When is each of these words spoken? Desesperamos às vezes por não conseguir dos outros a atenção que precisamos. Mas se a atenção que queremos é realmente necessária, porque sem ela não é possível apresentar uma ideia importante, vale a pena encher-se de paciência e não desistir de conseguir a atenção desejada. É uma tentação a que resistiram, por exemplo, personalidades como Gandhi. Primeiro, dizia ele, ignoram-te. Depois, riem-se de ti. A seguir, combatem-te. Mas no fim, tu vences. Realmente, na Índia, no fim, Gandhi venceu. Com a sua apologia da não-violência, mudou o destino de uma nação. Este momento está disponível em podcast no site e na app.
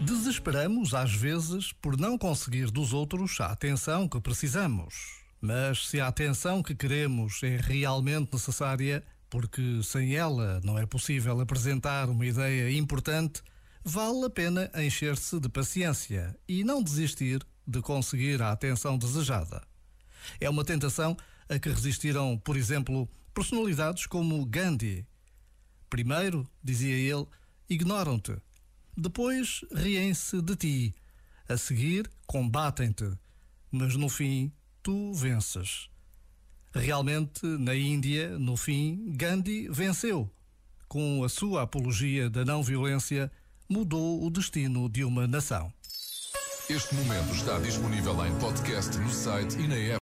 Desesperamos 0.00 0.92
às 0.92 1.14
vezes 1.14 1.72
por 1.72 1.96
não 1.96 2.18
conseguir 2.18 2.70
dos 2.70 2.92
outros 2.92 3.40
a 3.40 3.46
atenção 3.46 4.06
que 4.08 4.20
precisamos. 4.20 5.22
Mas 5.40 5.88
se 5.88 6.00
a 6.00 6.08
atenção 6.08 6.62
que 6.62 6.74
queremos 6.74 7.42
é 7.42 7.56
realmente 7.56 8.32
necessária, 8.32 9.02
porque 9.30 9.82
sem 9.82 10.14
ela 10.14 10.60
não 10.62 10.78
é 10.78 10.86
possível 10.86 11.40
apresentar 11.40 12.08
uma 12.08 12.26
ideia 12.26 12.70
importante, 12.76 13.42
vale 13.82 14.24
a 14.26 14.30
pena 14.30 14.70
encher-se 14.76 15.40
de 15.40 15.48
paciência 15.48 16.36
e 16.48 16.64
não 16.64 16.82
desistir 16.82 17.42
de 17.66 17.80
conseguir 17.80 18.42
a 18.42 18.52
atenção 18.52 18.98
desejada. 18.98 19.62
É 20.40 20.48
uma 20.48 20.64
tentação 20.64 21.16
a 21.48 21.58
que 21.58 21.68
resistiram, 21.68 22.38
por 22.38 22.56
exemplo, 22.56 23.08
personalidades 23.34 24.06
como 24.06 24.44
Gandhi. 24.46 25.06
Primeiro, 25.90 26.48
dizia 26.62 26.94
ele, 26.94 27.26
ignoram-te. 27.68 28.36
Depois, 28.96 29.60
riem-se 29.72 30.40
de 30.40 30.56
ti. 30.56 30.94
A 31.48 31.56
seguir, 31.56 32.10
combatem-te. 32.26 33.10
Mas 33.70 33.96
no 33.96 34.08
fim, 34.08 34.52
tu 34.82 35.12
vences. 35.12 35.88
Realmente, 36.72 37.44
na 37.44 37.74
Índia, 37.74 38.38
no 38.38 38.56
fim, 38.56 39.12
Gandhi 39.16 39.68
venceu. 39.68 40.30
Com 40.88 41.24
a 41.24 41.28
sua 41.28 41.62
apologia 41.62 42.30
da 42.30 42.44
não-violência, 42.44 43.30
mudou 43.68 44.24
o 44.24 44.30
destino 44.30 44.88
de 44.88 45.04
uma 45.04 45.26
nação. 45.26 45.72
Este 46.68 46.94
momento 46.94 47.34
está 47.34 47.58
disponível 47.58 48.24
em 48.24 48.34
podcast 48.38 48.96
no 48.96 49.10
site 49.10 49.58
e 49.58 49.68
na 49.68 49.76
app. 49.76 49.92